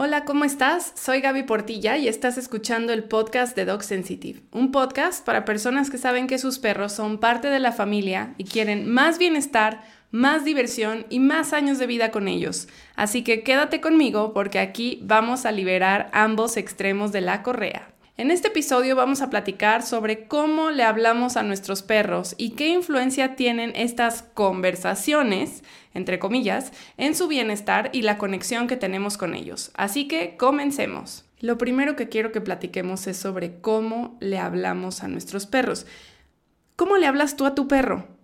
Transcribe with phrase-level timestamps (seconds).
[0.00, 0.92] Hola, ¿cómo estás?
[0.94, 5.90] Soy Gaby Portilla y estás escuchando el podcast de Dog Sensitive, un podcast para personas
[5.90, 9.82] que saben que sus perros son parte de la familia y quieren más bienestar,
[10.12, 12.68] más diversión y más años de vida con ellos.
[12.94, 17.88] Así que quédate conmigo porque aquí vamos a liberar ambos extremos de la correa.
[18.18, 22.66] En este episodio vamos a platicar sobre cómo le hablamos a nuestros perros y qué
[22.66, 25.62] influencia tienen estas conversaciones,
[25.94, 29.70] entre comillas, en su bienestar y la conexión que tenemos con ellos.
[29.74, 31.26] Así que comencemos.
[31.38, 35.86] Lo primero que quiero que platiquemos es sobre cómo le hablamos a nuestros perros.
[36.74, 38.17] ¿Cómo le hablas tú a tu perro?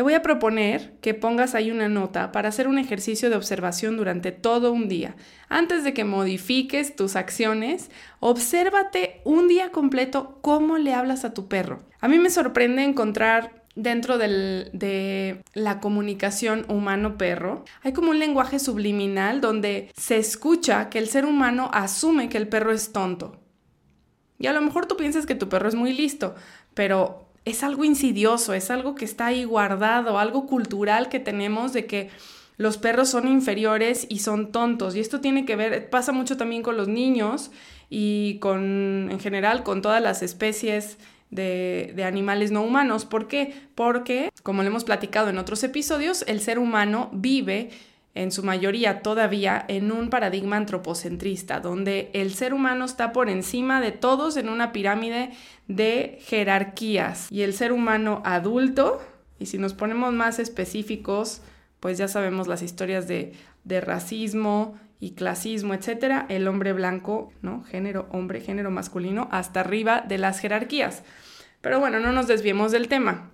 [0.00, 3.98] Te voy a proponer que pongas ahí una nota para hacer un ejercicio de observación
[3.98, 5.14] durante todo un día.
[5.50, 11.48] Antes de que modifiques tus acciones, obsérvate un día completo cómo le hablas a tu
[11.48, 11.82] perro.
[12.00, 19.42] A mí me sorprende encontrar dentro de la comunicación humano-perro, hay como un lenguaje subliminal
[19.42, 23.38] donde se escucha que el ser humano asume que el perro es tonto.
[24.38, 26.36] Y a lo mejor tú piensas que tu perro es muy listo,
[26.72, 31.86] pero es algo insidioso, es algo que está ahí guardado, algo cultural que tenemos de
[31.86, 32.10] que
[32.56, 34.94] los perros son inferiores y son tontos.
[34.94, 37.50] Y esto tiene que ver, pasa mucho también con los niños
[37.88, 40.98] y con, en general, con todas las especies
[41.30, 43.06] de, de, animales no humanos.
[43.06, 43.54] ¿Por qué?
[43.74, 47.70] Porque, como le hemos platicado en otros episodios, el ser humano vive
[48.14, 53.80] en su mayoría todavía en un paradigma antropocentrista, donde el ser humano está por encima
[53.80, 55.30] de todos en una pirámide
[55.68, 59.00] de jerarquías y el ser humano adulto,
[59.38, 61.42] y si nos ponemos más específicos,
[61.78, 63.32] pues ya sabemos las historias de,
[63.64, 67.64] de racismo y clasismo, etcétera, el hombre blanco, ¿no?
[67.64, 71.04] Género hombre, género masculino, hasta arriba de las jerarquías.
[71.62, 73.30] Pero bueno, no nos desviemos del tema.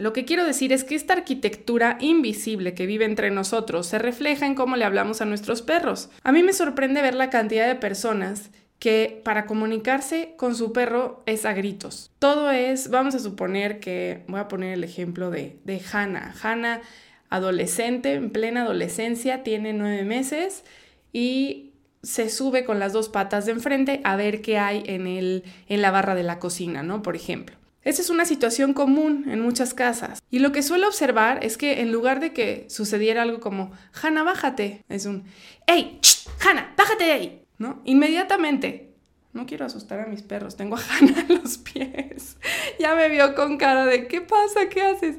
[0.00, 4.46] Lo que quiero decir es que esta arquitectura invisible que vive entre nosotros se refleja
[4.46, 6.08] en cómo le hablamos a nuestros perros.
[6.22, 11.22] A mí me sorprende ver la cantidad de personas que para comunicarse con su perro
[11.26, 12.10] es a gritos.
[12.18, 16.34] Todo es, vamos a suponer que, voy a poner el ejemplo de, de Hannah.
[16.42, 16.80] Hannah,
[17.28, 20.64] adolescente, en plena adolescencia, tiene nueve meses
[21.12, 25.44] y se sube con las dos patas de enfrente a ver qué hay en, el,
[25.68, 27.02] en la barra de la cocina, ¿no?
[27.02, 27.59] Por ejemplo.
[27.82, 30.22] Esa es una situación común en muchas casas.
[30.30, 34.22] Y lo que suelo observar es que en lugar de que sucediera algo como, Hanna,
[34.22, 35.24] bájate, es un,
[35.66, 35.98] ¡Ey!
[36.46, 37.42] Hanna, bájate de ahí!
[37.58, 37.80] ¿No?
[37.84, 38.94] Inmediatamente.
[39.32, 42.36] No quiero asustar a mis perros, tengo a Hanna en los pies.
[42.78, 44.68] ya me vio con cara de, ¿qué pasa?
[44.68, 45.16] ¿Qué haces?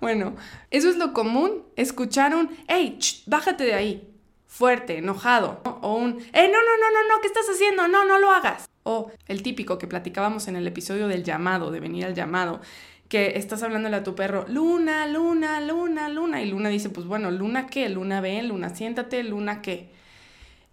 [0.00, 0.36] Bueno,
[0.70, 2.98] eso es lo común, escuchar un, ¡Ey!
[3.26, 4.10] bájate de ahí!
[4.46, 5.62] Fuerte, enojado.
[5.64, 7.20] O un, ¡Ey, no, no, no, no, no!
[7.20, 7.88] ¿Qué estás haciendo?
[7.88, 8.68] No, no lo hagas.
[8.84, 12.60] O el típico que platicábamos en el episodio del llamado, de venir al llamado,
[13.08, 17.30] que estás hablándole a tu perro, Luna, Luna, Luna, Luna, y Luna dice, pues bueno,
[17.30, 19.90] Luna qué, Luna ven, Luna siéntate, Luna qué.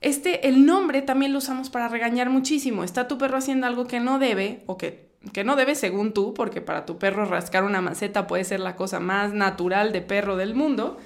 [0.01, 2.83] Este, el nombre también lo usamos para regañar muchísimo.
[2.83, 6.33] Está tu perro haciendo algo que no debe, o que, que no debe según tú,
[6.33, 10.35] porque para tu perro rascar una maceta puede ser la cosa más natural de perro
[10.37, 10.97] del mundo.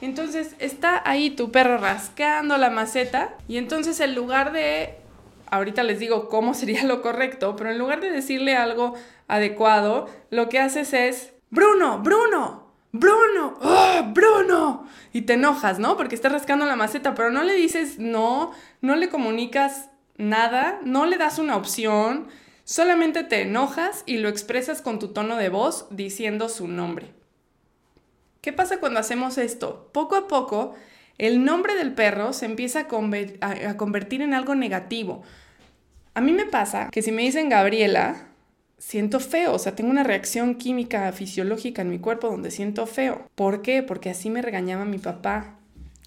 [0.00, 4.94] Entonces está ahí tu perro rascando la maceta y entonces en lugar de
[5.50, 8.94] ahorita les digo cómo sería lo correcto, pero en lugar de decirle algo
[9.26, 14.86] adecuado, lo que haces es, Bruno, Bruno, Bruno, ¡Oh, Bruno.
[15.12, 15.96] Y te enojas, ¿no?
[15.96, 21.06] Porque estás rascando la maceta, pero no le dices no, no le comunicas nada, no
[21.06, 22.28] le das una opción,
[22.64, 27.12] solamente te enojas y lo expresas con tu tono de voz diciendo su nombre.
[28.40, 29.90] ¿Qué pasa cuando hacemos esto?
[29.92, 30.74] Poco a poco
[31.18, 32.86] el nombre del perro se empieza
[33.40, 35.22] a, convertir en algo negativo.
[36.14, 38.28] A mí me pasa que si me dicen Gabriela,
[38.78, 43.28] siento feo, o sea, tengo una reacción química fisiológica en mi cuerpo donde siento feo.
[43.34, 43.82] ¿Por qué?
[43.82, 45.58] Porque así me regañaba mi papá.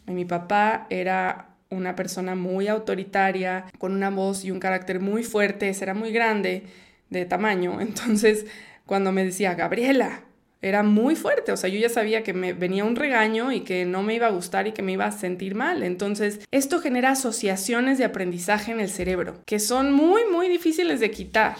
[0.08, 5.74] mi papá era una persona muy autoritaria, con una voz y un carácter muy fuerte,
[5.82, 6.64] era muy grande
[7.10, 7.80] de tamaño.
[7.82, 8.46] Entonces,
[8.86, 10.22] cuando me decía, Gabriela,
[10.62, 13.86] era muy fuerte, o sea, yo ya sabía que me venía un regaño y que
[13.86, 15.82] no me iba a gustar y que me iba a sentir mal.
[15.82, 21.10] Entonces, esto genera asociaciones de aprendizaje en el cerebro, que son muy, muy difíciles de
[21.10, 21.56] quitar,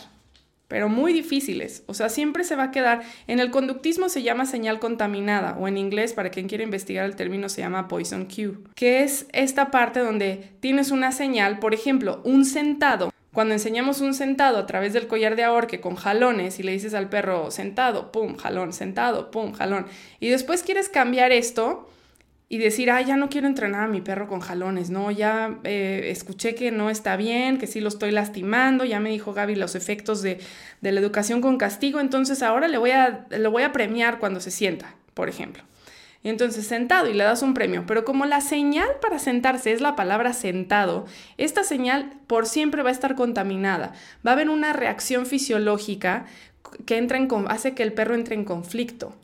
[0.68, 1.84] pero muy difíciles.
[1.88, 5.68] O sea, siempre se va a quedar, en el conductismo se llama señal contaminada, o
[5.68, 9.72] en inglés, para quien quiera investigar el término, se llama poison cue, que es esta
[9.72, 14.94] parte donde tienes una señal, por ejemplo, un sentado cuando enseñamos un sentado a través
[14.94, 19.32] del collar de ahorque con jalones y le dices al perro sentado, pum, jalón, sentado,
[19.32, 19.86] pum, jalón,
[20.20, 21.90] y después quieres cambiar esto
[22.50, 26.10] y decir, ah, ya no quiero entrenar a mi perro con jalones, no, ya eh,
[26.12, 29.76] escuché que no está bien, que sí lo estoy lastimando, ya me dijo Gaby los
[29.76, 30.40] efectos de,
[30.82, 34.42] de la educación con castigo, entonces ahora le voy a, lo voy a premiar cuando
[34.42, 35.64] se sienta, por ejemplo.
[36.24, 37.86] Entonces sentado y le das un premio.
[37.88, 41.06] Pero como la señal para sentarse es la palabra sentado,
[41.38, 43.94] esta señal por siempre va a estar contaminada.
[44.26, 46.26] Va a haber una reacción fisiológica
[46.86, 49.16] que entra en, hace que el perro entre en conflicto.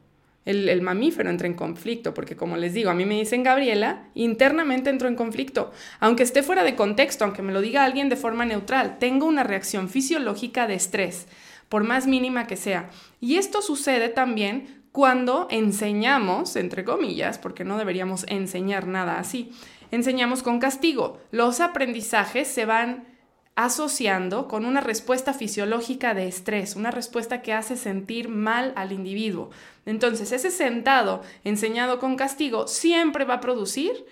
[0.45, 4.05] El, el, mamífero entra en conflicto, porque como les digo, a mí me dicen Gabriela,
[4.15, 8.15] internamente entro en conflicto, aunque esté fuera de contexto, aunque me lo diga alguien de
[8.15, 11.27] forma neutral, tengo una reacción fisiológica de estrés,
[11.67, 12.89] por más mínima que sea.
[13.19, 19.51] Y esto sucede también cuando enseñamos, entre comillas, porque no deberíamos enseñar nada así,
[19.91, 21.19] enseñamos con castigo.
[21.29, 23.05] Los aprendizajes se van
[23.53, 29.51] asociando con una respuesta fisiológica de estrés, una respuesta que hace sentir mal al individuo.
[29.85, 34.03] Entonces, ese sentado enseñado con castigo siempre va a producir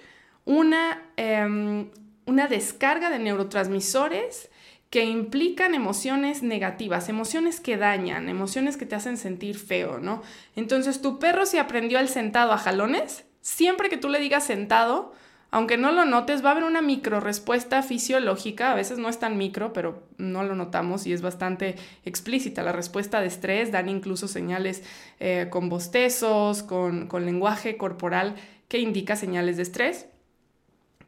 [0.46, 1.90] una, em,
[2.28, 4.52] una descarga de neurotransmisores
[4.96, 10.22] que implican emociones negativas, emociones que dañan, emociones que te hacen sentir feo, ¿no?
[10.56, 15.12] Entonces, tu perro se aprendió el sentado a jalones, siempre que tú le digas sentado,
[15.52, 19.20] aunque no lo notes, va a haber una micro respuesta fisiológica, a veces no es
[19.20, 21.76] tan micro, pero no lo notamos y es bastante
[22.06, 22.64] explícita.
[22.64, 24.82] La respuesta de estrés dan incluso señales
[25.20, 28.36] eh, con bostezos, con, con lenguaje corporal
[28.70, 30.08] que indica señales de estrés.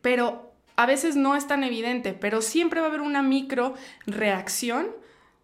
[0.02, 0.47] Pero
[0.78, 3.74] a veces no es tan evidente, pero siempre va a haber una micro
[4.06, 4.88] reacción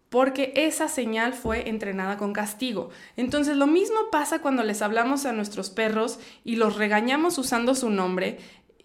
[0.08, 2.90] porque esa señal fue entrenada con castigo.
[3.16, 7.90] Entonces lo mismo pasa cuando les hablamos a nuestros perros y los regañamos usando su
[7.90, 8.38] nombre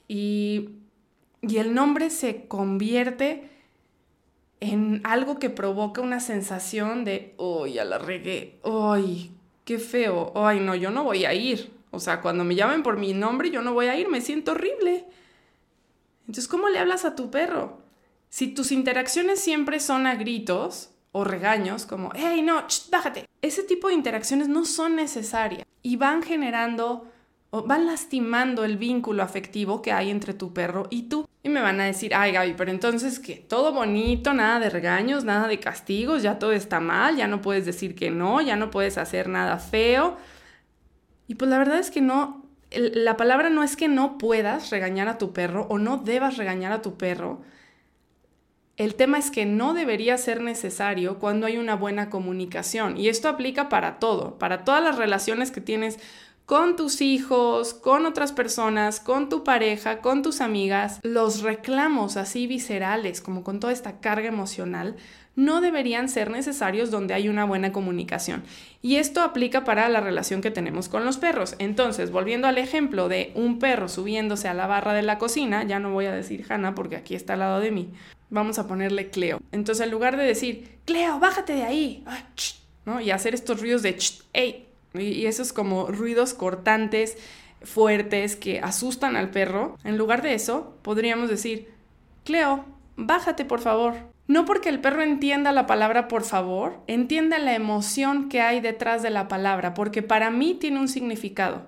[0.07, 0.71] y,
[1.41, 3.49] el nombre se convierte
[4.59, 8.59] en algo que provoca una sensación de, ¡ay, ya la regué!
[8.63, 9.31] ¡ay,
[9.65, 10.33] qué feo!
[10.35, 11.71] ¡ay, no, yo no voy a ir!
[11.91, 14.51] O sea, cuando me llamen por mi nombre, yo no voy a ir, me siento
[14.51, 15.05] horrible.
[16.29, 17.79] Entonces, ¿cómo le hablas a tu perro?
[18.29, 23.25] Si tus interacciones siempre son a gritos o regaños, como, ¡hey, no, bájate!
[23.41, 27.07] Ese tipo de interacciones no son necesarias y van generando
[27.49, 31.27] o van lastimando el vínculo afectivo que hay entre tu perro y tú.
[31.41, 35.23] Y me van a decir, ay Gaby, pero entonces que todo bonito, nada de regaños,
[35.23, 38.69] nada de castigos, ya todo está mal, ya no puedes decir que no, ya no
[38.69, 40.15] puedes hacer nada feo.
[41.27, 42.38] Y pues la verdad es que no,
[42.71, 46.71] la palabra no es que no puedas regañar a tu perro o no debas regañar
[46.71, 47.41] a tu perro.
[48.77, 52.97] El tema es que no debería ser necesario cuando hay una buena comunicación.
[52.97, 55.99] Y esto aplica para todo, para todas las relaciones que tienes
[56.49, 62.47] con tus hijos, con otras personas, con tu pareja, con tus amigas, los reclamos así
[62.47, 64.95] viscerales, como con toda esta carga emocional,
[65.35, 68.43] no deberían ser necesarios donde hay una buena comunicación.
[68.81, 71.55] Y esto aplica para la relación que tenemos con los perros.
[71.59, 75.79] Entonces, volviendo al ejemplo de un perro subiéndose a la barra de la cocina, ya
[75.79, 77.89] no voy a decir Hannah porque aquí está al lado de mí,
[78.29, 79.39] vamos a ponerle Cleo.
[79.51, 82.03] Entonces, en lugar de decir, Cleo, bájate de ahí,
[82.85, 83.01] ¿no?
[83.01, 83.97] y hacer estos ruidos de,
[84.33, 87.17] hey, y esos como ruidos cortantes,
[87.61, 89.77] fuertes, que asustan al perro.
[89.83, 91.71] En lugar de eso, podríamos decir,
[92.23, 92.65] Cleo,
[92.95, 93.95] bájate por favor.
[94.29, 99.01] No porque el perro entienda la palabra por favor, entienda la emoción que hay detrás
[99.01, 101.65] de la palabra, porque para mí tiene un significado.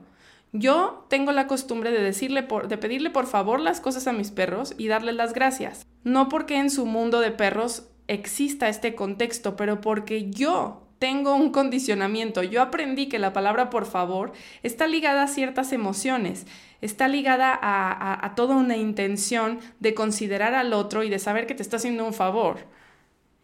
[0.52, 4.76] Yo tengo la costumbre de decirle de pedirle por favor las cosas a mis perros
[4.78, 5.88] y darles las gracias.
[6.04, 11.50] No porque en su mundo de perros exista este contexto, pero porque yo tengo un
[11.50, 12.44] condicionamiento.
[12.44, 16.46] Yo aprendí que la palabra por favor está ligada a ciertas emociones,
[16.82, 21.62] está ligada a, toda una intención de considerar al otro y de saber que te
[21.62, 22.58] está haciendo un favor.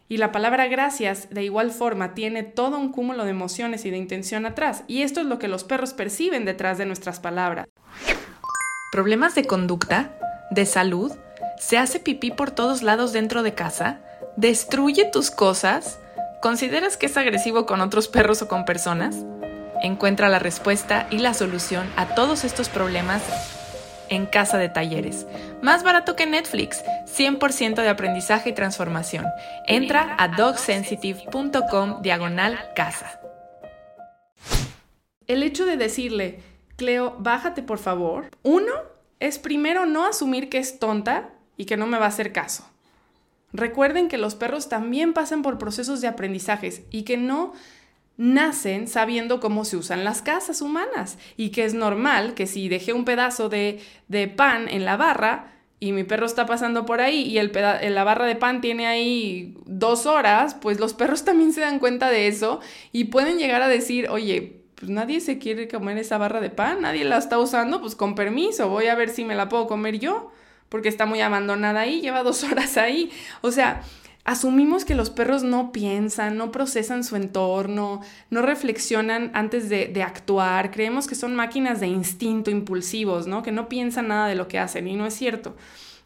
[0.08, 3.98] Y la palabra gracias, de igual forma, tiene todo un cúmulo de emociones y de
[3.98, 4.84] intención atrás.
[4.88, 7.66] Y esto es lo que los perros perciben detrás de nuestras palabras.
[8.90, 10.18] ¿Problemas de conducta?
[10.50, 11.12] ¿De salud?
[11.58, 14.00] ¿Se hace pipí por todos lados dentro de casa?
[14.36, 15.98] ¿Destruye tus cosas?
[16.40, 19.26] ¿Consideras que es agresivo con otros perros o con personas?
[19.82, 23.22] Encuentra la respuesta y la solución a todos estos problemas
[24.08, 25.26] en Casa de Talleres.
[25.62, 29.26] Más barato que Netflix, 100% de aprendizaje y transformación.
[29.66, 33.20] Entra a dogsensitive.com diagonal casa.
[35.26, 36.40] El hecho de decirle,
[36.76, 38.72] Cleo, bájate por favor, uno
[39.20, 42.64] es primero no asumir que es tonta y que no me va a hacer caso.
[43.52, 47.52] Recuerden que los perros también pasan por procesos de aprendizajes y que no
[48.18, 52.92] nacen sabiendo cómo se usan las casas humanas y que es normal que si dejé
[52.92, 53.80] un pedazo de,
[54.36, 58.26] pan en la barra y mi perro está pasando por ahí y el la barra
[58.26, 62.60] de pan tiene ahí dos horas, pues los perros también se dan cuenta de eso
[62.90, 66.82] y pueden llegar a decir, oye, pues nadie se quiere comer esa barra de pan,
[66.82, 70.00] nadie la está usando, pues con permiso, voy a ver si me la puedo comer
[70.00, 70.32] yo
[70.68, 73.10] porque está muy abandonada ahí, lleva dos horas ahí.
[73.40, 73.82] O sea,
[74.28, 80.70] asumimos que los perros no piensan, no procesan su entorno, no reflexionan antes de, actuar,
[80.70, 83.42] creemos que son máquinas de instinto impulsivos, ¿no?
[83.42, 85.56] Que no piensan nada de lo que hacen y no es cierto.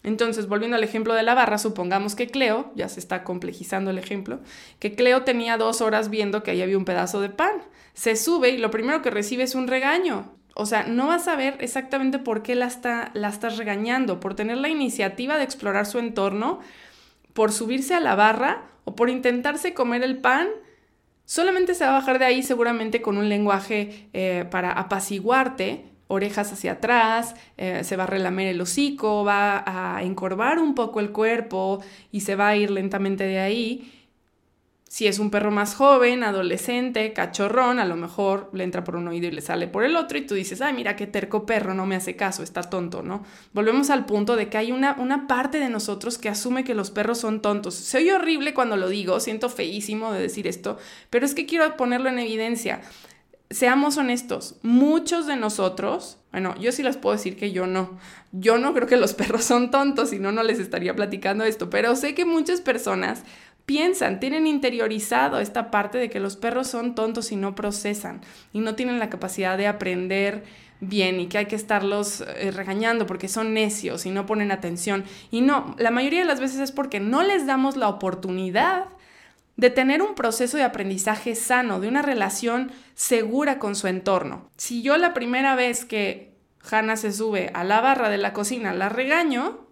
[0.05, 3.99] Entonces, volviendo al ejemplo de la barra, supongamos que Cleo, ya se está complejizando el
[3.99, 4.39] ejemplo,
[4.79, 7.65] que Cleo tenía dos horas viendo que ahí había un pedazo de pan.
[7.93, 10.31] Se sube y lo primero que recibe es un regaño.
[10.55, 14.37] O sea, no vas a ver exactamente por qué la, está, la estás regañando, por
[14.37, 16.61] tener la iniciativa de explorar su entorno,
[17.33, 20.49] por subirse a la barra o por intentarse comer el pan,
[21.25, 26.53] solamente se va a bajar de ahí seguramente con un lenguaje eh, para apaciguarte, orejas
[26.53, 31.11] hacia atrás, eh, se va a relamer el hocico, va a encorvar un poco el
[31.11, 34.02] cuerpo y se va a ir lentamente de ahí.
[34.93, 39.09] Si es un perro más joven, adolescente, cachorrón, a lo mejor le entra por un
[39.09, 41.73] oído y le sale por el otro y tú dices, ay, mira qué terco perro,
[41.73, 43.25] no me hace caso, está tonto, ¿no?
[43.55, 46.91] Volvemos al punto de que hay una, una parte de nosotros que asume que los
[46.91, 47.75] perros son tontos.
[47.75, 50.77] Se oye horrible cuando lo digo, siento feísimo de decir esto,
[51.09, 52.83] pero es que quiero ponerlo en evidencia.
[53.49, 57.99] Seamos honestos, muchos de nosotros, bueno, yo sí les puedo decir que yo no.
[58.33, 61.71] Yo no creo que los perros son tontos, si no, no les estaría platicando esto,
[61.71, 63.23] pero sé que muchas personas
[63.73, 68.21] piensan, tienen interiorizado esta parte de que los perros son tontos y no procesan
[68.53, 70.45] y no tienen la capacidad de aprender
[70.81, 75.05] bien y que hay que estarlos eh, regañando porque son necios y no ponen atención.
[75.31, 78.89] Y no, la mayoría de las veces es porque no les damos la oportunidad
[79.57, 84.51] de tener un proceso de aprendizaje sano, de una relación segura con su entorno.
[84.59, 86.35] Si yo la primera vez que
[86.71, 89.67] Hannah se sube a la barra de la cocina la regaño,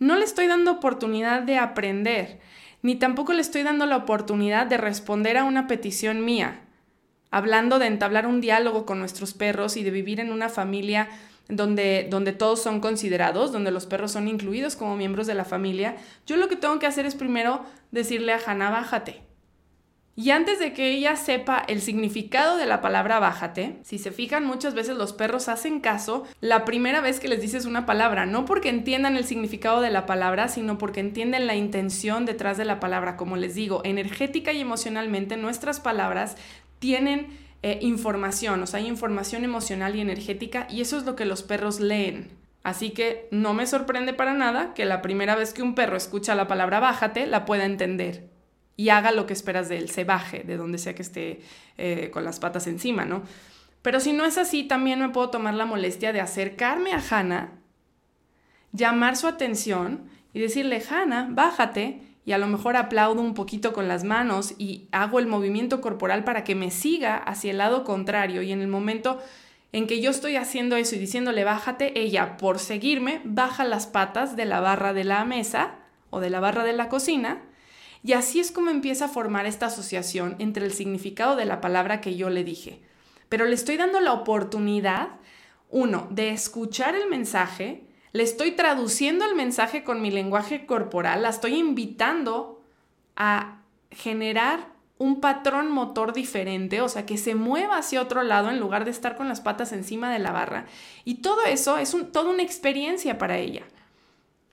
[0.00, 2.40] no le estoy dando oportunidad de aprender
[2.82, 6.60] ni tampoco le estoy dando la oportunidad de responder a una petición mía,
[7.30, 11.08] hablando de entablar un diálogo con nuestros perros y de vivir en una familia
[11.48, 15.96] donde, donde todos son considerados, donde los perros son incluidos como miembros de la familia,
[16.26, 19.31] yo lo que tengo que hacer es primero decirle a Hannah, bájate.
[20.14, 24.44] Y antes de que ella sepa el significado de la palabra bájate, si se fijan
[24.44, 28.44] muchas veces los perros hacen caso la primera vez que les dices una palabra, no
[28.44, 32.78] porque entiendan el significado de la palabra, sino porque entienden la intención detrás de la
[32.78, 33.16] palabra.
[33.16, 36.36] Como les digo, energética y emocionalmente nuestras palabras
[36.78, 37.28] tienen
[37.62, 41.42] eh, información, o sea, hay información emocional y energética y eso es lo que los
[41.42, 42.28] perros leen.
[42.64, 46.34] Así que no me sorprende para nada que la primera vez que un perro escucha
[46.34, 48.31] la palabra bájate la pueda entender
[48.82, 51.40] y haga lo que esperas de él, se baje de donde sea que esté
[51.78, 53.22] eh, con las patas encima, ¿no?
[53.80, 57.52] Pero si no es así, también me puedo tomar la molestia de acercarme a Hannah,
[58.72, 63.86] llamar su atención y decirle, Hannah, bájate, y a lo mejor aplaudo un poquito con
[63.86, 68.42] las manos y hago el movimiento corporal para que me siga hacia el lado contrario
[68.42, 69.22] y en el momento
[69.70, 74.34] en que yo estoy haciendo eso y diciéndole bájate, ella por seguirme baja las patas
[74.34, 75.76] de la barra de la mesa
[76.10, 77.42] o de la barra de la cocina
[78.04, 82.00] y así es como empieza a formar esta asociación entre el significado de la palabra
[82.00, 82.82] que yo le dije.
[83.28, 85.08] Pero le estoy dando la oportunidad,
[85.70, 91.30] uno, de escuchar el mensaje, le estoy traduciendo el mensaje con mi lenguaje corporal, la
[91.30, 92.62] estoy invitando
[93.16, 98.60] a generar un patrón motor diferente, o sea, que se mueva hacia otro lado en
[98.60, 100.66] lugar de estar con las patas encima de la barra.
[101.04, 103.62] Y todo eso es toda una experiencia para ella.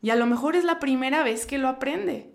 [0.01, 2.31] Y a lo mejor es la primera vez que lo aprende.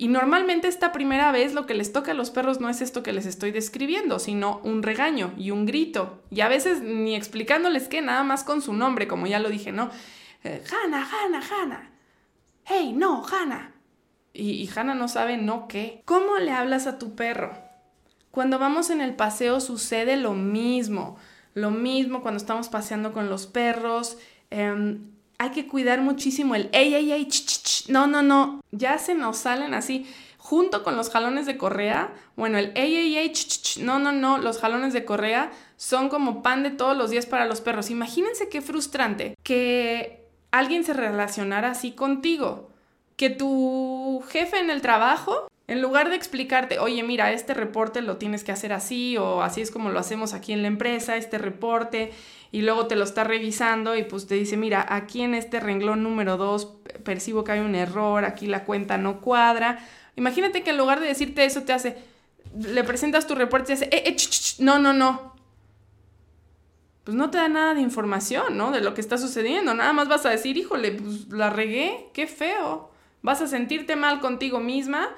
[0.00, 3.02] Y normalmente esta primera vez lo que les toca a los perros no es esto
[3.02, 6.22] que les estoy describiendo, sino un regaño y un grito.
[6.30, 9.72] Y a veces ni explicándoles qué, nada más con su nombre, como ya lo dije,
[9.72, 9.90] ¿no?
[10.42, 11.90] Eh, Hanna, Hanna, Hanna.
[12.64, 13.74] Hey, no, Hanna.
[14.32, 16.00] Y, y Hanna no sabe no qué.
[16.06, 17.52] ¿Cómo le hablas a tu perro?
[18.30, 21.18] Cuando vamos en el paseo sucede lo mismo.
[21.52, 24.16] Lo mismo cuando estamos paseando con los perros.
[24.48, 27.28] Em, hay que cuidar muchísimo el ey, ey.
[27.90, 30.06] No, no, no, ya se nos salen así,
[30.38, 32.72] junto con los jalones de correa, bueno, el
[33.32, 37.26] ch, no, no, no, los jalones de correa son como pan de todos los días
[37.26, 37.90] para los perros.
[37.90, 42.70] Imagínense qué frustrante que alguien se relacionara así contigo,
[43.16, 48.16] que tu jefe en el trabajo en lugar de explicarte, oye, mira, este reporte lo
[48.16, 51.38] tienes que hacer así o así es como lo hacemos aquí en la empresa, este
[51.38, 52.10] reporte,
[52.50, 56.02] y luego te lo está revisando y pues te dice, mira, aquí en este renglón
[56.02, 56.66] número 2
[57.04, 59.78] percibo que hay un error, aquí la cuenta no cuadra.
[60.16, 61.96] Imagínate que en lugar de decirte eso te hace,
[62.58, 64.16] le presentas tu reporte y te hace, eh, eh,
[64.58, 65.36] no, no, no.
[67.04, 68.72] Pues no te da nada de información, ¿no?
[68.72, 69.72] De lo que está sucediendo.
[69.72, 72.90] Nada más vas a decir, híjole, pues la regué, qué feo.
[73.22, 75.10] Vas a sentirte mal contigo misma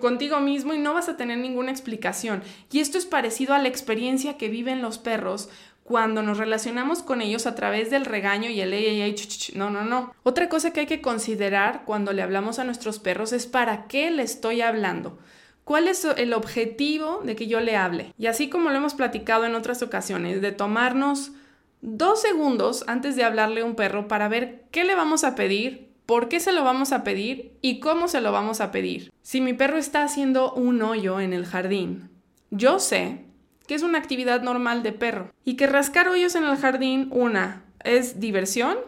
[0.00, 2.42] contigo mismo y no vas a tener ninguna explicación.
[2.72, 5.48] Y esto es parecido a la experiencia que viven los perros
[5.84, 9.14] cuando nos relacionamos con ellos a través del regaño y el ey, ey,
[9.54, 10.12] no, no, no.
[10.24, 14.10] Otra cosa que hay que considerar cuando le hablamos a nuestros perros es para qué
[14.10, 15.18] le estoy hablando.
[15.62, 18.12] ¿Cuál es el objetivo de que yo le hable?
[18.18, 21.32] Y así como lo hemos platicado en otras ocasiones, de tomarnos
[21.80, 25.88] dos segundos antes de hablarle a un perro para ver qué le vamos a pedir,
[26.06, 29.12] por qué se lo vamos a pedir y cómo se lo vamos a pedir.
[29.22, 32.10] Si mi perro está haciendo un hoyo en el jardín,
[32.50, 33.24] yo sé
[33.66, 35.32] que es una actividad normal de perro.
[35.44, 38.78] Y que rascar hoyos en el jardín, una, es diversión,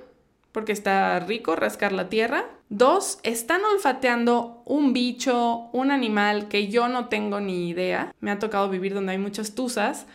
[0.53, 2.45] porque está rico rascar la tierra.
[2.69, 8.15] Dos, están olfateando un bicho, un animal que yo no tengo ni idea.
[8.21, 10.07] Me ha tocado vivir donde hay muchas tuzas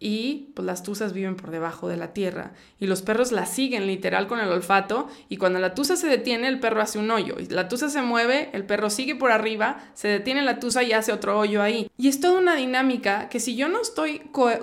[0.00, 3.86] y pues las tuzas viven por debajo de la tierra y los perros la siguen
[3.86, 7.36] literal con el olfato y cuando la tuza se detiene el perro hace un hoyo
[7.38, 10.92] y la tuza se mueve, el perro sigue por arriba, se detiene la tuza y
[10.92, 11.90] hace otro hoyo ahí.
[11.96, 14.20] Y es toda una dinámica que si yo no estoy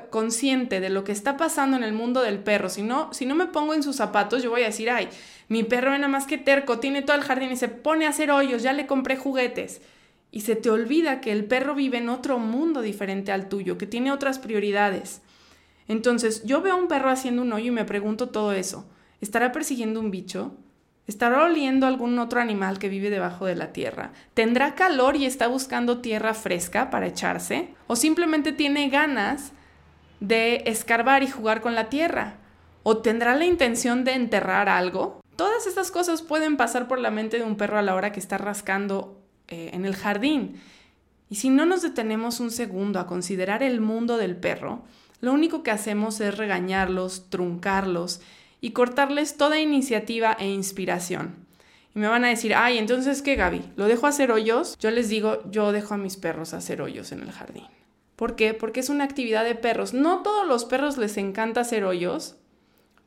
[0.10, 3.36] consciente de lo que está pasando en el mundo del perro, si no, si no
[3.36, 5.08] me pongo en sus zapatos, yo voy a decir, ay,
[5.48, 8.32] mi perro nada más que terco, tiene todo el jardín y se pone a hacer
[8.32, 9.82] hoyos, ya le compré juguetes.
[10.32, 13.86] Y se te olvida que el perro vive en otro mundo diferente al tuyo, que
[13.86, 15.22] tiene otras prioridades.
[15.88, 18.90] Entonces, yo veo a un perro haciendo un hoyo y me pregunto todo eso.
[19.20, 20.56] ¿Estará persiguiendo un bicho?
[21.06, 24.14] ¿Estará oliendo algún otro animal que vive debajo de la tierra?
[24.34, 27.74] ¿Tendrá calor y está buscando tierra fresca para echarse?
[27.88, 29.52] ¿O simplemente tiene ganas
[30.22, 32.38] de escarbar y jugar con la tierra?
[32.84, 35.20] ¿O tendrá la intención de enterrar algo?
[35.36, 38.20] Todas estas cosas pueden pasar por la mente de un perro a la hora que
[38.20, 39.21] está rascando
[39.52, 40.60] eh, en el jardín.
[41.30, 44.84] Y si no nos detenemos un segundo a considerar el mundo del perro,
[45.20, 48.22] lo único que hacemos es regañarlos, truncarlos
[48.60, 51.36] y cortarles toda iniciativa e inspiración.
[51.94, 53.62] Y me van a decir, ay, entonces, ¿qué, Gaby?
[53.76, 54.78] ¿Lo dejo hacer hoyos?
[54.80, 57.68] Yo les digo, yo dejo a mis perros hacer hoyos en el jardín.
[58.16, 58.54] ¿Por qué?
[58.54, 59.94] Porque es una actividad de perros.
[59.94, 62.38] No todos los perros les encanta hacer hoyos,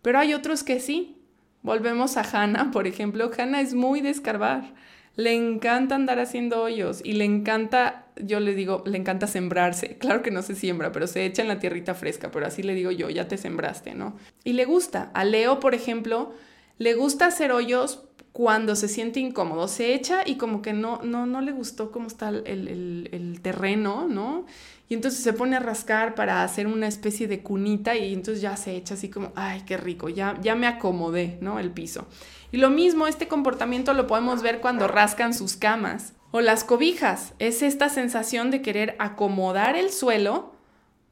[0.02, 1.16] pero hay otros que sí.
[1.62, 3.30] Volvemos a Hannah, por ejemplo.
[3.36, 4.74] Hannah es muy de escarbar.
[5.16, 9.97] Le encanta andar haciendo hoyos y le encanta, yo le digo, le encanta sembrarse.
[9.99, 12.75] Claro que no se siembra, pero se echa en la tierrita fresca, pero así le
[12.75, 14.16] digo yo, ya te sembraste, ¿no?
[14.42, 15.11] Y le gusta.
[15.14, 16.33] A Leo, por ejemplo,
[16.78, 18.04] le gusta hacer hoyos
[18.35, 19.69] cuando se siente incómodo.
[19.69, 24.09] Se echa y como que no, no, no le gustó cómo está el, el terreno,
[24.09, 24.44] ¿no?
[24.88, 28.57] Y entonces se pone a rascar para hacer una especie de cunita y entonces ya
[28.57, 31.61] se echa así como, ay, qué rico, ya, ya me acomodé, ¿no?
[31.61, 32.09] El piso.
[32.51, 37.35] Y lo mismo, este comportamiento lo podemos ver cuando rascan sus camas o las cobijas.
[37.38, 40.54] Es esta sensación de querer acomodar el suelo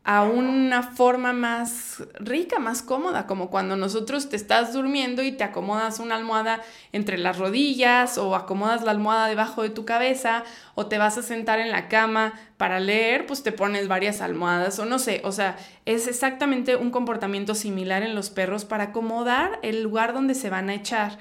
[0.04, 5.44] a una forma más rica, más cómoda, como cuando nosotros te estás durmiendo y te
[5.44, 6.60] acomodas una almohada
[6.90, 10.42] entre las rodillas o acomodas la almohada debajo de tu cabeza
[10.74, 14.78] o te vas a sentar en la cama para leer, pues te pones varias almohadas
[14.80, 19.60] o no sé, o sea, es exactamente un comportamiento similar en los perros para acomodar
[19.62, 21.18] el lugar donde se van a echar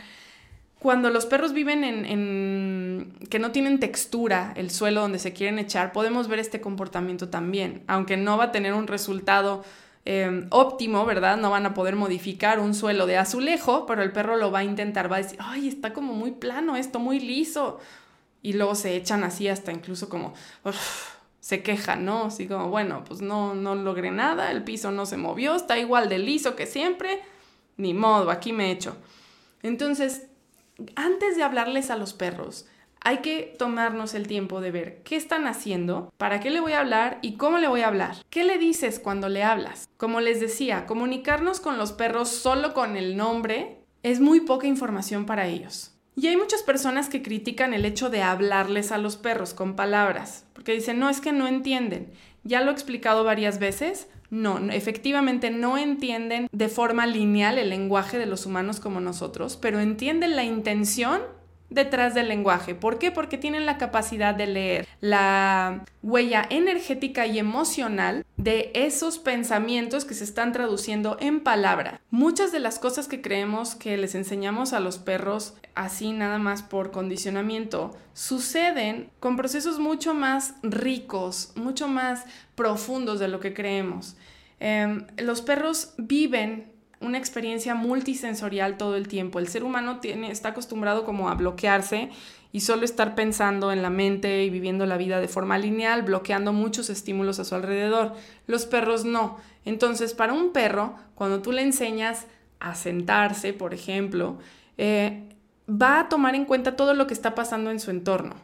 [0.81, 5.91] cuando los perros viven en, que no tienen textura el suelo donde se quieren echar,
[5.91, 9.63] podemos ver este comportamiento también, aunque no va a tener un resultado
[10.05, 11.37] em, óptimo, ¿verdad?
[11.37, 14.63] No van a poder modificar un suelo de azulejo, pero el perro lo va a
[14.63, 17.79] intentar, va a decir, ay, está como muy plano esto, muy liso.
[18.41, 20.33] Y luego se echan así hasta incluso como,
[21.41, 22.23] se quejan, ¿no?
[22.23, 26.09] Así como, bueno, pues no, no logré nada, el piso no se movió, está igual
[26.09, 27.21] de liso que siempre,
[27.77, 28.97] ni modo, aquí me echo.
[29.61, 30.25] Entonces,
[30.95, 32.67] antes de hablarles a los perros,
[33.03, 36.81] hay que tomarnos el tiempo de ver qué están haciendo, para qué le voy a
[36.81, 38.15] hablar y cómo le voy a hablar.
[38.29, 39.89] ¿Qué le dices cuando le hablas?
[39.97, 45.25] Como les decía, comunicarnos con los perros solo con el nombre es muy poca información
[45.25, 45.95] para ellos.
[46.15, 50.45] Y hay muchas personas que critican el hecho de hablarles a los perros con palabras,
[50.53, 52.11] porque dicen, no, es que no entienden.
[52.43, 58.17] Ya lo he explicado varias veces, no, efectivamente no entienden de forma lineal el lenguaje
[58.17, 61.21] de los humanos como nosotros, pero entienden la intención
[61.71, 62.75] detrás del lenguaje.
[62.75, 63.09] ¿Por qué?
[63.09, 70.13] Porque tienen la capacidad de leer la huella energética y emocional de esos pensamientos que
[70.13, 72.01] se están traduciendo en palabra.
[72.11, 76.61] Muchas de las cosas que creemos que les enseñamos a los perros así nada más
[76.61, 84.17] por condicionamiento suceden con procesos mucho más ricos, mucho más profundos de lo que creemos.
[84.59, 89.39] Em, los perros viven una experiencia multisensorial todo el tiempo.
[89.39, 92.09] El ser humano tiene, está acostumbrado como a bloquearse
[92.51, 96.53] y solo estar pensando en la mente y viviendo la vida de forma lineal, bloqueando
[96.53, 98.13] muchos estímulos a su alrededor.
[98.45, 99.37] Los perros no.
[99.65, 102.27] Entonces, para un perro, cuando tú le enseñas
[102.59, 104.37] a sentarse, por ejemplo,
[104.77, 105.29] eh,
[105.69, 108.35] va a tomar en cuenta todo lo que está pasando en su entorno.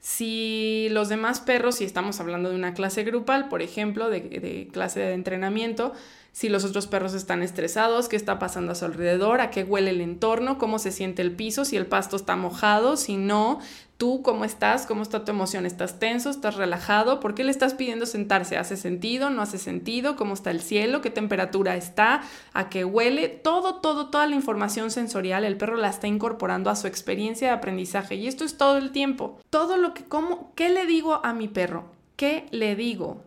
[0.00, 4.68] Si los demás perros, si estamos hablando de una clase grupal, por ejemplo, de, de
[4.72, 5.92] clase de entrenamiento,
[6.38, 9.90] si los otros perros están estresados, qué está pasando a su alrededor, a qué huele
[9.90, 13.58] el entorno, cómo se siente el piso, si el pasto está mojado, si no,
[13.96, 17.74] tú cómo estás, cómo está tu emoción, estás tenso, estás relajado, por qué le estás
[17.74, 22.22] pidiendo sentarse, hace sentido, no hace sentido, cómo está el cielo, qué temperatura está,
[22.52, 26.76] a qué huele, todo, todo, toda la información sensorial, el perro la está incorporando a
[26.76, 29.40] su experiencia de aprendizaje y esto es todo el tiempo.
[29.50, 31.86] Todo lo que, cómo, ¿qué le digo a mi perro?
[32.14, 33.24] ¿Qué le digo?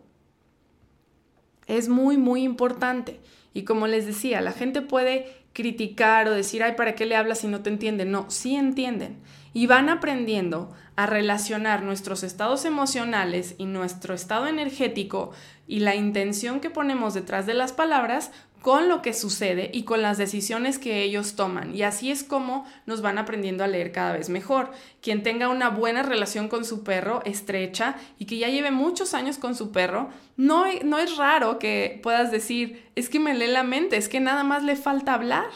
[1.66, 3.20] Es muy, muy importante.
[3.54, 7.40] Y como les decía, la gente puede criticar o decir, ay, ¿para qué le hablas
[7.40, 8.10] si no te entienden?
[8.10, 9.18] No, sí entienden.
[9.52, 15.32] Y van aprendiendo a relacionar nuestros estados emocionales y nuestro estado energético
[15.66, 18.30] y la intención que ponemos detrás de las palabras
[18.62, 21.74] con lo que sucede y con las decisiones que ellos toman.
[21.74, 24.70] Y así es como nos van aprendiendo a leer cada vez mejor.
[25.02, 29.36] Quien tenga una buena relación con su perro, estrecha, y que ya lleve muchos años
[29.38, 33.64] con su perro, no, no es raro que puedas decir, es que me lee la
[33.64, 35.50] mente, es que nada más le falta hablar.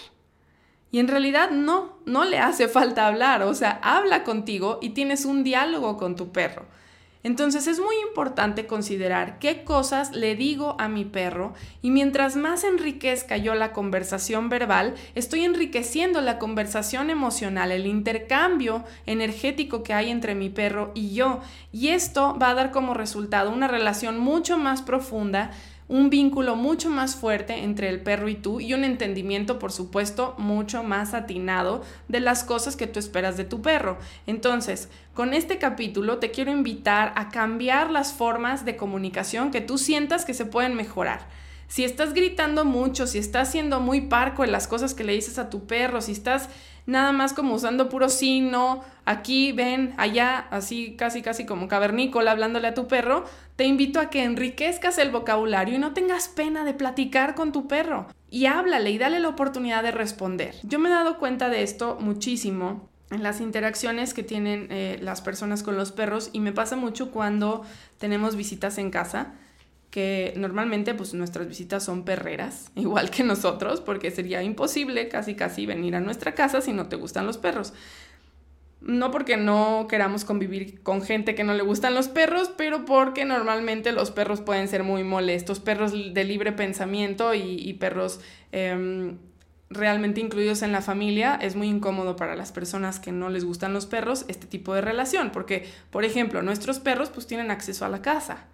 [0.91, 5.25] Y en realidad no, no le hace falta hablar, o sea, habla contigo y tienes
[5.25, 6.67] un diálogo con tu perro.
[7.27, 12.63] Entonces es muy importante considerar qué cosas le digo a mi perro y mientras más
[12.63, 20.13] enriquezca yo la conversación verbal, estoy enriqueciendo la conversación emocional, el intercambio energético que hay
[20.13, 21.41] entre mi perro y yo.
[21.73, 25.51] Y esto va a dar como resultado una relación mucho más profunda
[25.89, 30.35] un vínculo mucho más fuerte entre el perro y tú y un entendimiento, por supuesto,
[30.39, 33.99] mucho más atinado de las cosas que tú esperas de tu perro.
[34.27, 39.79] Entonces, con este capítulo te quiero invitar a cambiar las formas de comunicación que tú
[39.79, 41.27] sientas que se pueden mejorar.
[41.69, 45.39] Si estás gritando mucho, si estás siendo muy parco en las cosas que le dices
[45.39, 46.49] a tu perro, si estás
[46.87, 52.69] nada más como usando puro sino, aquí, ven, allá, así casi casi como cavernícola hablándole
[52.69, 53.25] a tu perro,
[53.57, 57.67] te invito a que enriquezcas el vocabulario y no tengas pena de platicar con tu
[57.67, 58.07] perro.
[58.31, 60.55] Y háblale y dale la oportunidad de responder.
[60.63, 65.21] Yo me he dado cuenta de esto muchísimo en las interacciones que tienen eh, las
[65.21, 67.63] personas con los perros y me pasa mucho cuando
[67.99, 69.35] tenemos visitas en casa
[69.91, 75.67] que normalmente pues nuestras visitas son perreras, igual que nosotros, porque sería imposible casi casi
[75.67, 77.73] venir a nuestra casa si no te gustan los perros.
[78.83, 83.25] No porque no queramos convivir con gente que no le gustan los perros, pero porque
[83.25, 88.21] normalmente los perros pueden ser muy molestos, perros de libre pensamiento y, perros
[88.53, 89.17] em,
[89.71, 93.73] realmente incluidos en la familia, es muy incómodo para las personas que no les gustan
[93.73, 97.89] los perros este tipo de relación, porque, por ejemplo, nuestros perros pues tienen acceso a
[97.89, 98.47] la casa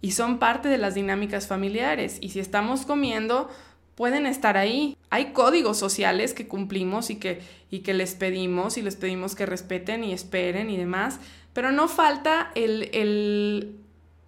[0.00, 2.18] y son parte de las dinámicas familiares.
[2.20, 3.50] Y si estamos comiendo,
[3.94, 4.96] pueden estar ahí.
[5.10, 9.46] Hay códigos sociales que cumplimos y que, y que les pedimos y les pedimos que
[9.46, 11.18] respeten y esperen y demás,
[11.52, 13.76] pero no falta el, el,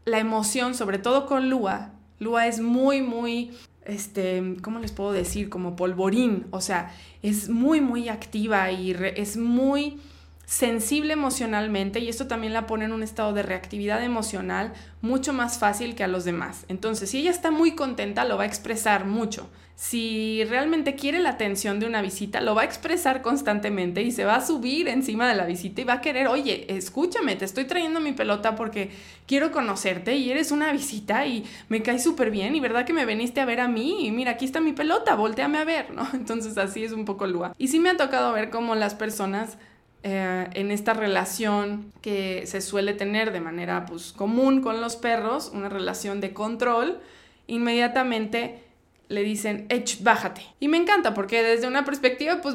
[0.04, 1.92] la emoción, sobre todo con Lua.
[2.18, 3.52] Lua es muy, muy,
[3.84, 5.48] este, ¿cómo les puedo decir?
[5.48, 10.00] Como polvorín, o sea, es muy, muy activa y es muy
[10.44, 15.58] sensible emocionalmente y esto también la pone en un estado de reactividad emocional mucho más
[15.58, 16.64] fácil que a los demás.
[16.68, 19.48] Entonces, si ella está muy contenta, lo va a expresar mucho.
[19.74, 24.24] Si realmente quiere la atención de una visita, lo va a expresar constantemente y se
[24.24, 27.64] va a subir encima de la visita y va a querer, oye, escúchame, te estoy
[27.64, 28.90] trayendo mi pelota porque
[29.26, 33.06] quiero conocerte y eres una visita y me cae súper bien y verdad que me
[33.06, 36.06] veniste a ver a mí y mira, aquí está mi pelota, volteame a ver, ¿no?
[36.14, 37.54] Entonces así es un poco lúa.
[37.58, 39.56] Y sí me ha tocado ver cómo las personas
[40.04, 45.50] eh, en esta relación que se suele tener de manera pues, común con los perros,
[45.54, 46.98] una relación de control,
[47.46, 48.64] inmediatamente
[49.08, 50.42] le dicen, Ech, bájate.
[50.58, 52.54] Y me encanta porque desde una perspectiva, pues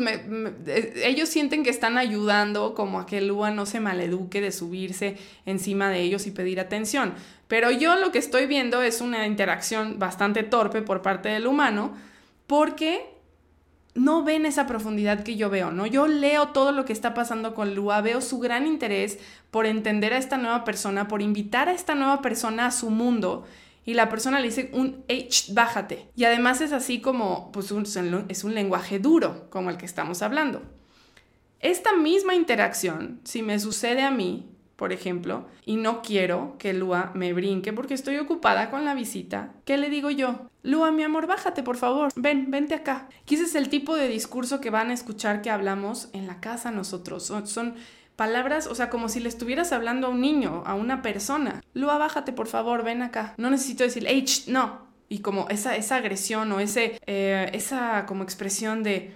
[1.03, 5.89] ellos sienten que están ayudando como a que Lua no se maleduque de subirse encima
[5.89, 7.13] de ellos y pedir atención.
[7.47, 11.95] Pero yo lo que estoy viendo es una interacción bastante torpe por parte del humano
[12.47, 13.16] porque
[13.97, 15.87] no ven esa profundidad que yo veo, ¿no?
[15.87, 19.17] Yo leo todo lo que está pasando con Lua, veo su gran interés
[19.49, 23.45] por entender a esta nueva persona, por invitar a esta nueva persona a su mundo.
[23.85, 26.09] Y la persona le dice un H, bájate.
[26.15, 30.61] Y además es así como, pues es un lenguaje duro, como el que estamos hablando.
[31.59, 37.11] Esta misma interacción, si me sucede a mí, por ejemplo, y no quiero que Lua
[37.15, 40.47] me brinque porque estoy ocupada con la visita, ¿qué le digo yo?
[40.67, 42.11] Lua, mi amor, bájate, por favor.
[42.17, 43.07] Ven, vente acá.
[43.25, 46.71] ese es el tipo de discurso que van a escuchar que hablamos en la casa
[46.71, 47.23] nosotros.
[47.23, 47.75] Son,
[48.17, 51.63] palabras, o sea, como si le estuvieras hablando a un niño, a una persona.
[51.73, 53.33] Lua, bájate, por favor, ven acá.
[53.37, 54.87] No necesito decir, H, no.
[55.07, 59.13] Y como esa, esa agresión o ese, eh, esa como expresión de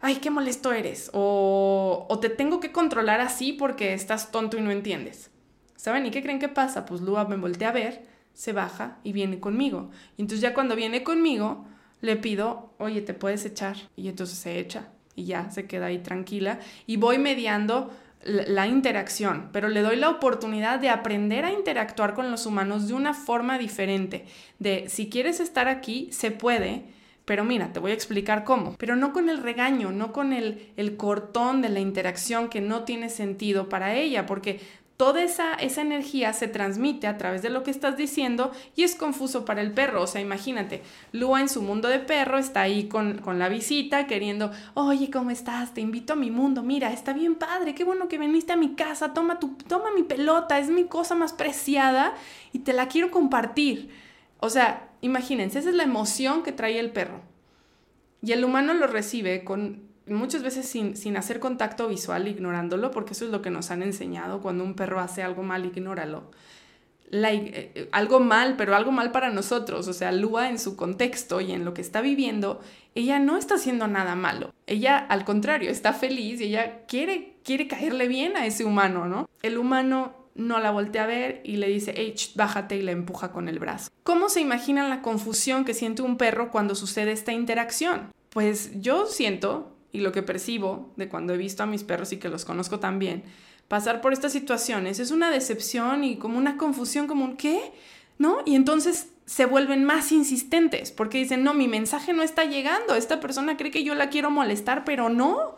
[0.00, 4.60] ay, qué molesto eres, o, o te tengo que controlar así porque estás tonto y
[4.60, 5.30] no entiendes.
[5.76, 6.06] ¿Saben?
[6.06, 6.86] ¿Y qué creen que pasa?
[6.86, 9.90] Pues Lua me voltea a ver, se baja y viene conmigo.
[10.16, 11.66] Y entonces ya cuando viene conmigo,
[12.00, 13.76] le pido, oye, ¿te puedes echar?
[13.96, 16.58] Y entonces se echa y ya se queda ahí tranquila.
[16.86, 17.92] Y voy mediando
[18.24, 22.94] la interacción, pero le doy la oportunidad de aprender a interactuar con los humanos de
[22.94, 24.26] una forma diferente.
[24.58, 26.84] De si quieres estar aquí, se puede,
[27.24, 28.76] pero mira, te voy a explicar cómo.
[28.78, 32.84] Pero no con el regaño, no con el, el cortón de la interacción que no
[32.84, 34.60] tiene sentido para ella, porque
[34.96, 38.94] toda esa, esa energía se transmite a través de lo que estás diciendo y es
[38.94, 40.02] confuso para el perro.
[40.02, 44.06] O sea, imagínate, Lua en su mundo de perro está ahí con, con, la visita
[44.06, 45.74] queriendo, oye, ¿cómo estás?
[45.74, 48.74] Te invito a mi mundo, mira, está bien padre, qué bueno que viniste a mi
[48.74, 52.14] casa, toma, tu, toma mi pelota, es mi cosa más preciada
[52.52, 53.90] y te la quiero compartir.
[54.38, 57.20] O sea, imagínense, esa es la emoción que trae el perro.
[58.22, 63.24] Y el humano lo recibe con muchas veces sin, hacer contacto visual, ignorándolo, porque eso
[63.24, 64.40] es lo que nos han enseñado.
[64.40, 66.30] Cuando un perro hace algo mal, ignóralo.
[67.12, 69.86] Eh, eh, algo mal, pero algo mal para nosotros.
[69.88, 72.60] O sea, Lua en su contexto y en lo que está viviendo,
[72.94, 74.54] ella no está haciendo nada malo.
[74.66, 79.28] Ella, al contrario, está feliz y ella quiere, quiere caerle bien a ese humano, ¿no?
[79.42, 83.32] El humano no la voltea a ver y le dice, hey, bájate y la empuja
[83.32, 83.90] con el brazo.
[84.02, 88.10] ¿Cómo se imaginan la confusión que siente un perro cuando sucede esta interacción?
[88.30, 92.16] Pues yo siento y lo que percibo de cuando he visto a mis perros y
[92.16, 93.24] que los conozco también,
[93.68, 97.72] pasar por estas situaciones es una decepción y como una confusión, como un ¿qué?
[98.18, 98.38] ¿No?
[98.44, 103.20] Y entonces se vuelven más insistentes porque dicen, no, mi mensaje no está llegando, esta
[103.20, 105.56] persona cree que yo la quiero molestar, pero no.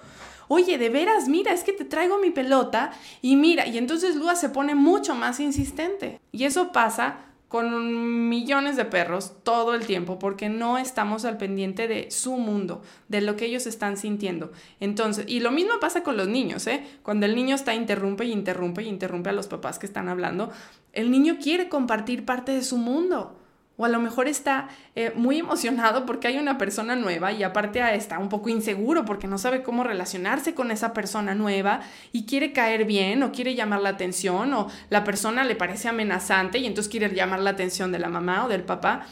[0.48, 2.92] Oye, de veras, mira, es que te traigo mi pelota
[3.22, 6.20] y mira, y entonces Lua se pone mucho más insistente.
[6.32, 7.16] Y eso pasa
[7.54, 12.82] con millones de perros todo el tiempo porque no estamos al pendiente de su mundo,
[13.06, 14.50] de lo que ellos están sintiendo.
[14.80, 16.84] Entonces, y lo mismo pasa con los niños, ¿eh?
[17.04, 20.50] Cuando el niño está interrumpe y interrumpe y interrumpe a los papás que están hablando,
[20.92, 23.38] el niño quiere compartir parte de su mundo.
[23.76, 27.80] O a lo mejor está eh, muy emocionado porque hay una persona nueva y aparte
[27.96, 31.80] está un poco inseguro porque no sabe cómo relacionarse con esa persona nueva
[32.12, 36.58] y quiere caer bien o quiere llamar la atención o la persona le parece amenazante
[36.58, 39.06] y entonces quiere llamar la atención de la mamá o del papá.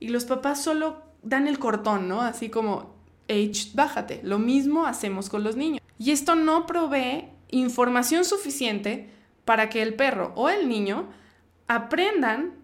[0.00, 2.20] Y los papás solo dan el cortón, ¿no?
[2.22, 2.96] Así como,
[3.28, 4.20] hey, bájate.
[4.24, 5.80] Lo mismo hacemos con los niños.
[5.98, 9.10] Y esto no provee información suficiente
[9.44, 11.08] para que el perro o el niño
[11.68, 12.59] aprendan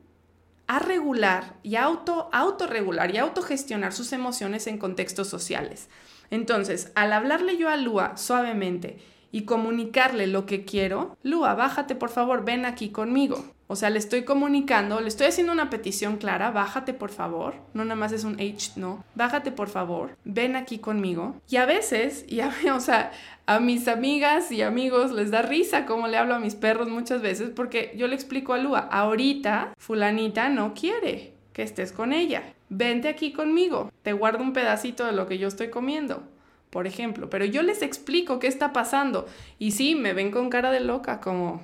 [0.66, 5.88] a regular y auto, autorregular y autogestionar sus emociones en contextos sociales.
[6.30, 8.98] Entonces, al hablarle yo a Lua suavemente
[9.30, 13.55] y comunicarle lo que quiero, Lua, bájate por favor, ven aquí conmigo.
[13.68, 17.84] O sea, le estoy comunicando, le estoy haciendo una petición clara, bájate por favor, no
[17.84, 21.34] nada más es un H, no, bájate por favor, ven aquí conmigo.
[21.48, 23.10] Y a veces, y a, o sea,
[23.46, 27.22] a mis amigas y amigos les da risa como le hablo a mis perros muchas
[27.22, 32.42] veces porque yo le explico a Lua, ahorita fulanita no quiere que estés con ella,
[32.68, 36.22] vente aquí conmigo, te guardo un pedacito de lo que yo estoy comiendo
[36.70, 39.26] por ejemplo, pero yo les explico qué está pasando.
[39.58, 41.62] Y sí, me ven con cara de loca como,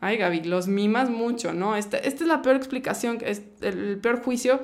[0.00, 1.76] ay Gaby, los mimas mucho, ¿no?
[1.76, 4.60] Esta, esta es la peor explicación, es el peor juicio,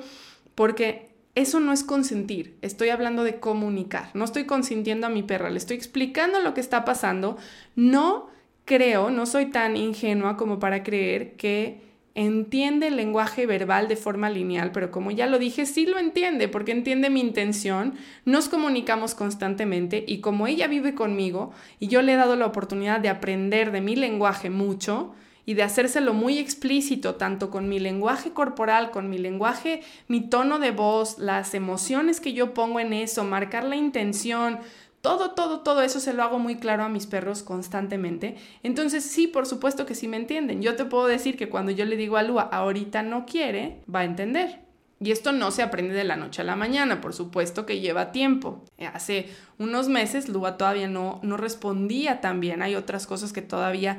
[0.55, 5.49] porque eso no es consentir, estoy hablando de comunicar, no estoy consintiendo a mi perra,
[5.49, 7.37] le estoy explicando lo que está pasando,
[7.75, 8.29] no
[8.65, 11.81] creo, no soy tan ingenua como para creer que
[12.15, 16.47] entiende el lenguaje verbal de forma lineal, pero como ya lo dije, sí lo entiende
[16.47, 22.13] porque entiende mi intención, nos comunicamos constantemente y como ella vive conmigo y yo le
[22.13, 27.15] he dado la oportunidad de aprender de mi lenguaje mucho y de hacérselo muy explícito,
[27.15, 32.33] tanto con mi lenguaje corporal, con mi lenguaje, mi tono de voz, las emociones que
[32.33, 34.59] yo pongo en eso, marcar la intención,
[35.01, 38.37] todo, todo, todo eso se lo hago muy claro a mis perros constantemente.
[38.63, 40.61] Entonces, sí, por supuesto que sí me entienden.
[40.61, 43.99] Yo te puedo decir que cuando yo le digo a Lua, ahorita no quiere, va
[43.99, 44.61] a entender.
[45.01, 48.13] Y esto no se aprende de la noche a la mañana, por supuesto que lleva
[48.13, 48.63] tiempo.
[48.93, 49.27] Hace
[49.57, 52.61] unos meses Lua todavía no, no respondía tan bien.
[52.61, 53.97] Hay otras cosas que todavía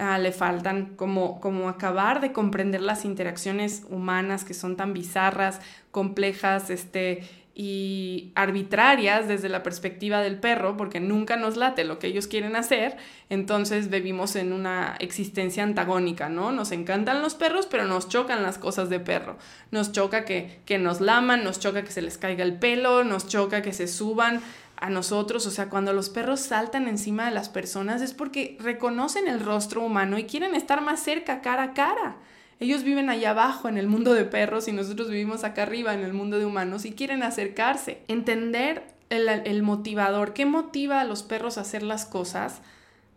[0.00, 5.60] ah, le faltan, como, como acabar de comprender las interacciones humanas que son tan bizarras,
[5.90, 7.22] complejas, este,
[7.62, 12.56] y arbitrarias desde la perspectiva del perro, porque nunca nos late lo que ellos quieren
[12.56, 12.96] hacer,
[13.28, 16.52] entonces vivimos en una existencia antagónica, ¿no?
[16.52, 19.36] Nos encantan los perros, pero nos chocan las cosas de perro.
[19.72, 23.26] Nos choca que, que nos laman, nos choca que se les caiga el pelo, nos
[23.28, 24.40] choca que se suban
[24.80, 29.28] a nosotros, o sea, cuando los perros saltan encima de las personas es porque reconocen
[29.28, 32.16] el rostro humano y quieren estar más cerca, cara a cara.
[32.60, 36.00] Ellos viven allá abajo en el mundo de perros y nosotros vivimos acá arriba en
[36.00, 38.02] el mundo de humanos y quieren acercarse.
[38.08, 42.60] Entender el, motivador, qué motiva a los perros a hacer las cosas,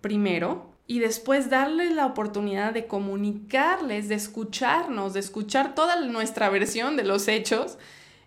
[0.02, 6.98] primero, y después darles la oportunidad de comunicarles, de escucharnos, de escuchar toda nuestra versión
[6.98, 7.78] de los hechos,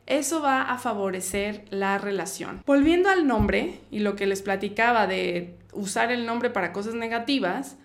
[0.07, 2.63] eso va a favorecer la relación.
[2.67, 7.77] Volviendo al nombre y lo que les platicaba de usar el nombre para cosas negativas,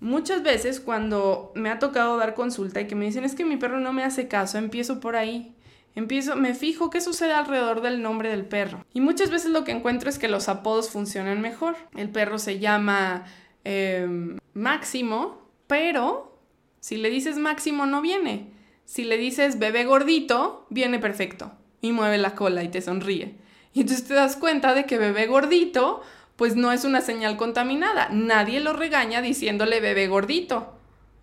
[0.00, 3.56] muchas veces cuando me ha tocado dar consulta y que me dicen es que mi
[3.56, 5.54] perro no me hace caso, empiezo por ahí.
[5.96, 8.84] Empiezo, me fijo qué sucede alrededor del nombre del perro.
[8.92, 11.74] Y muchas veces lo que encuentro es que los apodos funcionan mejor.
[11.96, 13.24] El perro se llama
[13.64, 16.38] Em, máximo, pero
[16.80, 18.52] si le dices máximo no viene.
[18.84, 23.34] Si le dices bebé gordito, viene perfecto y mueve la cola y te sonríe.
[23.72, 26.02] Y entonces te das cuenta de que bebé gordito,
[26.36, 28.08] pues no es una señal contaminada.
[28.10, 30.74] Nadie lo regaña diciéndole bebé gordito.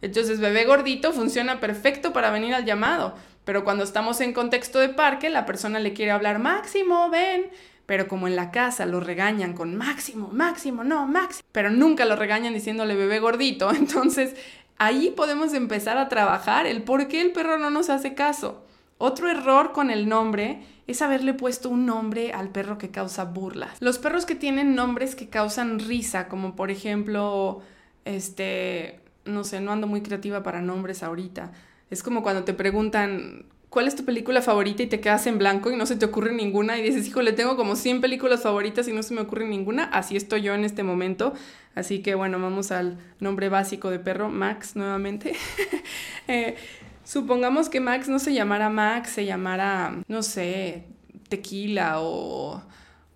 [0.02, 3.15] Entonces bebé gordito funciona perfecto para venir al llamado.
[3.43, 7.50] Pero cuando estamos en contexto de parque, la persona le quiere hablar máximo, ven
[7.88, 12.15] pero como en la casa lo regañan con máximo, máximo, no, máximo, pero nunca lo
[12.15, 14.36] regañan diciéndole bebé gordito, entonces
[14.78, 18.63] ahí podemos empezar a trabajar el por qué el perro no nos hace caso.
[18.97, 23.81] Otro error con el nombre es haberle puesto un nombre al perro que causa burlas.
[23.81, 27.62] Los perros que tienen nombres que causan risa, como por ejemplo,
[28.05, 31.51] este, no sé, no ando muy creativa para nombres ahorita.
[31.89, 34.83] Es como cuando te preguntan ¿cuál es tu película favorita?
[34.83, 37.55] Y te quedas en blanco y no se te ocurre ninguna y dices, le tengo
[37.55, 39.86] como 100 películas favoritas y no se me ocurre ninguna.
[39.86, 41.33] Así estoy yo en este momento.
[41.75, 45.33] Así que bueno, vamos al nombre básico de perro, Max nuevamente.
[46.29, 46.57] Eh,
[47.08, 50.88] supongamos que Max no se llamara Max, se llamara, no sé,
[51.30, 52.62] tequila o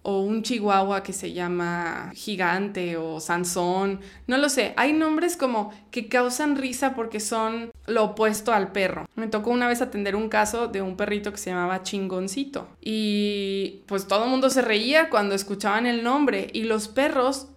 [0.03, 5.71] o un chihuahua que se llama gigante o Sansón, no lo sé, hay nombres como
[5.91, 9.07] que causan risa porque son lo opuesto al perro.
[9.15, 13.83] Me tocó una vez atender un caso de un perrito que se llamaba Chingoncito y
[13.85, 17.49] pues todo el mundo se reía cuando escuchaban el nombre y los perros,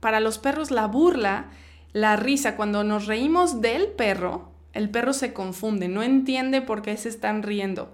[0.00, 1.46] para los perros la burla,
[1.94, 6.96] la risa, cuando nos reímos del perro, el perro se confunde, no entiende por qué
[6.96, 7.92] se están riendo,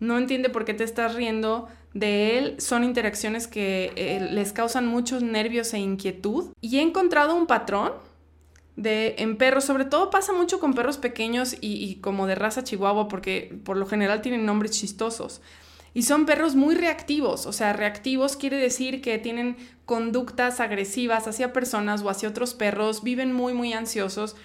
[0.00, 4.86] no entiende por qué te estás riendo de él son interacciones que eh, les causan
[4.86, 6.52] muchos nervios e inquietud.
[6.60, 7.92] Y he encontrado un patrón
[8.76, 13.08] de, en perros, sobre todo pasa mucho con perros pequeños y, como de raza chihuahua,
[13.08, 15.40] porque por lo general tienen nombres chistosos.
[15.94, 21.54] Y son perros muy reactivos, o sea, reactivos quiere decir que tienen conductas agresivas hacia
[21.54, 24.36] personas o hacia otros perros, viven muy, muy ansiosos.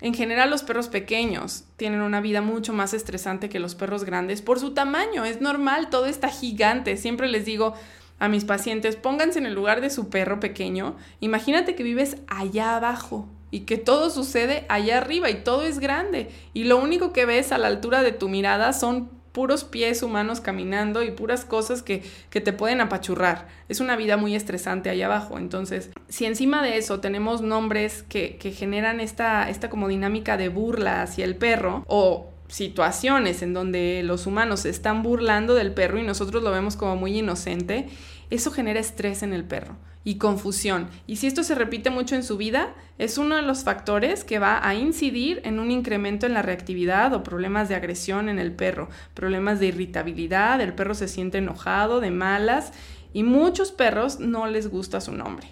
[0.00, 4.40] En general los perros pequeños tienen una vida mucho más estresante que los perros grandes
[4.40, 5.24] por su tamaño.
[5.24, 6.96] Es normal, todo está gigante.
[6.96, 7.74] Siempre les digo
[8.18, 10.96] a mis pacientes, pónganse en el lugar de su perro pequeño.
[11.20, 16.30] Imagínate que vives allá abajo y que todo sucede allá arriba y todo es grande.
[16.54, 20.40] Y lo único que ves a la altura de tu mirada son puros pies humanos
[20.40, 23.48] caminando y puras cosas que, te pueden apachurrar.
[23.68, 25.38] Es una vida muy estresante ahí abajo.
[25.38, 30.48] Entonces, si encima de eso tenemos nombres que, que generan esta, esta como dinámica de
[30.48, 35.98] burla hacia el perro o situaciones en donde los humanos se están burlando del perro
[35.98, 37.88] y nosotros lo vemos como muy inocente,
[38.30, 40.88] eso genera estrés en el perro y confusión.
[41.06, 44.38] Y si esto se repite mucho en su vida, es uno de los factores que
[44.38, 48.52] va a incidir en un incremento en la reactividad o problemas de agresión en el
[48.52, 52.72] perro, problemas de irritabilidad, el perro se siente enojado, de malas
[53.12, 55.48] y muchos perros no les gusta su nombre.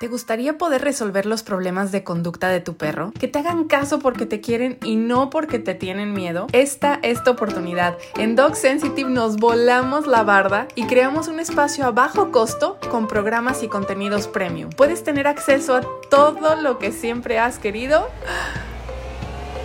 [0.00, 3.12] ¿Te gustaría poder resolver los problemas de conducta de tu perro?
[3.12, 6.48] Que te hagan caso porque te quieren y no porque te tienen miedo.
[6.52, 7.96] Esta es tu oportunidad.
[8.18, 13.06] En Dog Sensitive nos volamos la barda y creamos un espacio a bajo costo con
[13.06, 14.70] programas y contenidos premium.
[14.70, 18.08] Puedes tener acceso a todo lo que siempre has querido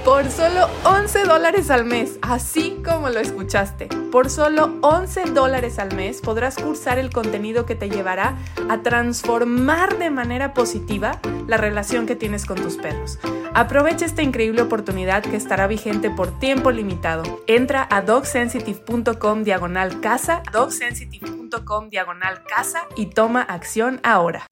[0.06, 3.88] por solo 11 dólares al mes, así como lo escuchaste.
[4.12, 8.38] Por solo 11 dólares al mes podrás cursar el contenido que te llevará
[8.70, 13.20] a transformar de manera positiva la relación que tienes con tus perros.
[13.54, 17.24] Aprovecha esta increíble oportunidad que estará vigente por tiempo limitado.
[17.48, 24.48] Entra a dogsensitive.com diagonal casa, dogsensitive.com diagonal casa y toma acción ahora.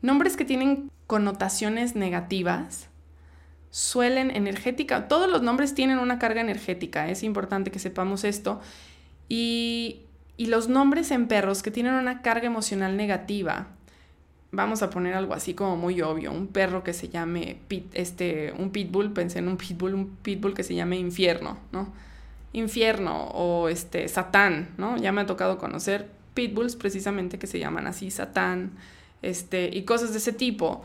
[0.00, 2.87] Nombres que tienen connotaciones negativas
[3.70, 8.60] suelen energética, todos los nombres tienen una carga energética, es importante que sepamos esto.
[9.28, 10.02] Y,
[10.38, 13.66] los nombres en perros que tienen una carga emocional negativa,
[14.52, 17.58] vamos a poner algo así como muy obvio, un perro que se llame
[17.92, 21.92] este, un pitbull, pensé en un pitbull, un pitbull que se llame infierno, ¿no?
[22.52, 24.96] Infierno o este Satán, ¿no?
[24.96, 28.70] Ya me ha tocado conocer pitbulls precisamente que se llaman así, Satán,
[29.22, 30.84] este, y cosas de ese tipo.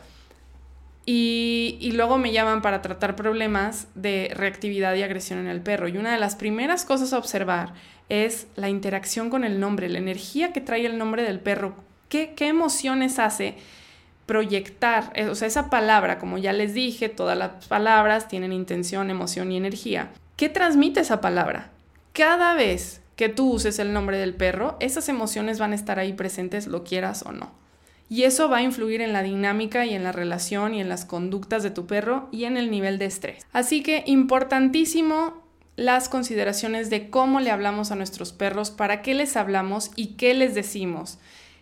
[1.06, 5.88] Y, luego me llaman para tratar problemas de reactividad y agresión en el perro.
[5.88, 7.74] Y una de las primeras cosas a observar
[8.08, 11.74] es la interacción con el nombre, la energía que trae el nombre del perro,
[12.08, 13.56] qué, qué emociones hace
[14.26, 19.10] proyectar, eh, o sea, esa palabra, como ya les dije, todas las palabras tienen intención,
[19.10, 20.10] emoción y energía.
[20.36, 21.70] ¿Qué transmite esa palabra?
[22.12, 26.12] Cada vez que tú uses el nombre del perro, esas emociones van a estar ahí
[26.12, 27.63] presentes, lo quieras o no.
[28.08, 31.04] Y eso va a influir en la dinámica y en la relación y en las
[31.04, 33.46] conductas de tu perro y en el nivel de estrés.
[33.52, 35.42] Así que importantísimo
[35.76, 40.34] las consideraciones de cómo le hablamos a nuestros perros, para qué les hablamos y qué
[40.34, 41.18] les decimos.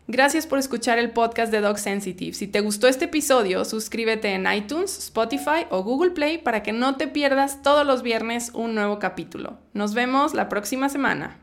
[0.09, 2.35] Gracias por escuchar el podcast de Dog Sensitive.
[2.35, 6.97] Si te gustó este episodio, suscríbete en iTunes, Spotify o Google Play para que no
[6.97, 9.59] te pierdas todos los viernes un nuevo capítulo.
[9.75, 11.43] Nos vemos la próxima semana.